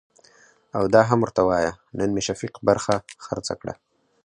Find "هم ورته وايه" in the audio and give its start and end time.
1.09-1.71